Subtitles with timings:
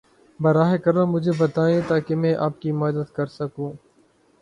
[0.39, 3.71] براہ کرم مجھے بتائیں تاکہ میں آپ کی مدد کر سکوں۔